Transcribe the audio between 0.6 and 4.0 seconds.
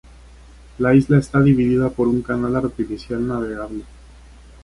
La isla está dividida por un canal artificial navegable.